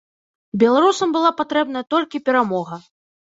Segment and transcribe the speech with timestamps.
[0.61, 2.81] Беларусам была патрэбная толькі перамога.